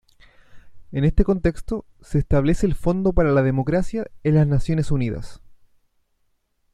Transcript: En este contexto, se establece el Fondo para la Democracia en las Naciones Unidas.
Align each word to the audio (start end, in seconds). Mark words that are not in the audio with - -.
En 0.91 1.03
este 1.03 1.23
contexto, 1.23 1.85
se 2.01 2.17
establece 2.17 2.65
el 2.65 2.73
Fondo 2.73 3.13
para 3.13 3.31
la 3.31 3.43
Democracia 3.43 4.09
en 4.23 4.33
las 4.33 4.47
Naciones 4.47 4.89
Unidas. 4.89 5.43